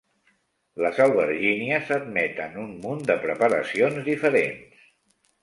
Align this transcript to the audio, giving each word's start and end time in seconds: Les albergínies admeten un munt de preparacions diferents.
Les 0.85 1.01
albergínies 1.03 1.91
admeten 1.97 2.57
un 2.63 2.73
munt 2.87 3.05
de 3.11 3.19
preparacions 3.27 4.03
diferents. 4.11 4.91